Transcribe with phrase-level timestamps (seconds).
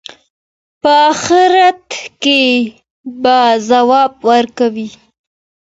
[0.81, 1.87] په آخرت
[2.21, 2.41] کې
[3.21, 3.37] به
[3.69, 4.87] ځواب ورکوئ.